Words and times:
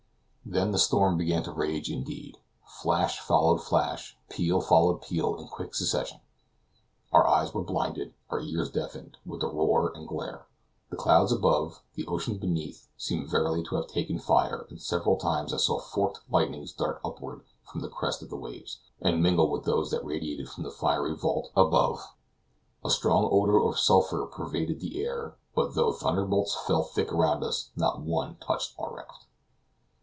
Then 0.43 0.71
the 0.73 0.79
storm 0.79 1.15
began 1.17 1.43
to 1.43 1.53
rage 1.53 1.89
indeed. 1.89 2.37
Flash 2.65 3.21
followed 3.21 3.59
flash, 3.59 4.17
peal 4.27 4.59
followed 4.59 5.01
peal 5.01 5.37
in 5.37 5.47
quick 5.47 5.73
succession. 5.73 6.19
Our 7.13 7.25
eyes 7.25 7.53
were 7.53 7.63
blinded, 7.63 8.13
our 8.29 8.41
ears 8.41 8.69
deafened, 8.69 9.15
with 9.25 9.39
the 9.39 9.47
roar 9.47 9.93
and 9.95 10.05
glare. 10.05 10.47
The 10.89 10.97
clouds 10.97 11.31
above, 11.31 11.81
the 11.93 12.05
ocean 12.05 12.37
beneath, 12.37 12.89
seemed 12.97 13.29
verily 13.29 13.63
to 13.63 13.75
have 13.75 13.87
taken 13.87 14.19
fire, 14.19 14.65
and 14.69 14.81
several 14.81 15.15
times 15.15 15.53
I 15.53 15.57
saw 15.57 15.79
forked 15.79 16.29
lightnings 16.29 16.73
dart 16.73 16.99
upward 17.05 17.43
from 17.71 17.79
the 17.79 17.87
crest 17.87 18.21
of 18.21 18.29
the 18.29 18.35
waves, 18.35 18.79
and 18.99 19.23
mingle 19.23 19.49
with 19.49 19.63
those 19.63 19.89
that 19.91 20.03
radiated 20.03 20.49
from 20.49 20.65
the 20.65 20.71
fiery 20.71 21.15
vault 21.15 21.51
above. 21.55 22.03
A 22.83 22.89
strong 22.89 23.29
odor 23.31 23.57
of 23.63 23.79
sulphur 23.79 24.25
pervaded 24.25 24.81
the 24.81 25.01
air, 25.01 25.37
but 25.55 25.75
though 25.75 25.93
thunderbolts 25.93 26.57
fell 26.67 26.83
thick 26.83 27.13
around 27.13 27.41
us, 27.41 27.69
not 27.77 28.01
one 28.01 28.35
touched 28.41 28.73
our 28.77 28.95
raft. 28.97 29.27